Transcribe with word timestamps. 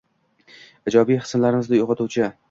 ijobiy 0.91 1.19
hislarimizni 1.25 1.83
uyg‘otuvchi 1.83 2.31